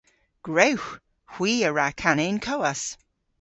[0.45, 0.89] Gwrewgh!
[1.33, 2.81] Hwi a wra kana y'n kowas.